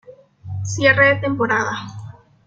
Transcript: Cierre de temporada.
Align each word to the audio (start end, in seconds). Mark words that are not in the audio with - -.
Cierre 0.63 1.09
de 1.13 1.21
temporada. 1.21 1.85